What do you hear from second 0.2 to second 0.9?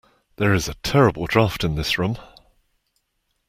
There is a